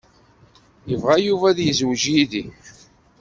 [0.89, 2.43] Yebɣa Yuba ad yezweǧ yid-i.